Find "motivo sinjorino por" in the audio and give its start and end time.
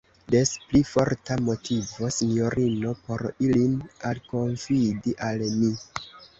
1.49-3.25